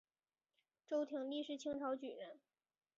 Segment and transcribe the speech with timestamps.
[0.83, 2.39] 周廷励是清朝举人。